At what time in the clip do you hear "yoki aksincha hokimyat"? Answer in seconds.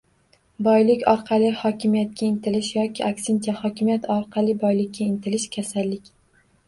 2.79-4.09